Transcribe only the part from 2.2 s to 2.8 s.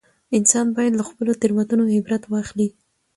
واخلي